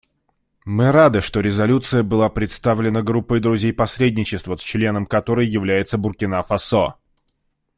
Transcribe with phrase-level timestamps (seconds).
[0.65, 6.95] Мы рады, что резолюция была представлена Группой друзей посредничества, членом которой является Буркина-Фасо.